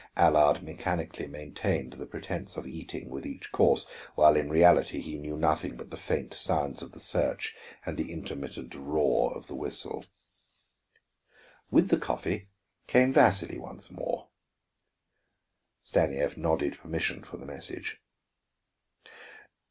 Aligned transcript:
Allard 0.17 0.63
mechanically 0.63 1.27
maintained 1.27 1.93
the 1.93 2.07
pretense 2.07 2.57
of 2.57 2.65
eating 2.65 3.07
with 3.11 3.23
each 3.23 3.51
course 3.51 3.87
while 4.15 4.35
in 4.35 4.49
reality 4.49 4.99
he 4.99 5.15
knew 5.19 5.37
nothing 5.37 5.77
but 5.77 5.91
the 5.91 5.95
faint 5.95 6.33
sounds 6.33 6.81
of 6.81 6.91
the 6.93 6.99
search 6.99 7.53
and 7.85 7.97
the 7.97 8.11
intermittent 8.11 8.73
roar 8.73 9.31
of 9.37 9.45
the 9.45 9.53
whistle. 9.53 10.05
With 11.69 11.89
the 11.89 11.99
coffee 11.99 12.49
came 12.87 13.13
Vasili 13.13 13.59
once 13.59 13.91
more. 13.91 14.29
Stanief 15.83 16.35
nodded 16.35 16.79
permission 16.79 17.23
for 17.23 17.37
the 17.37 17.45
message. 17.45 18.01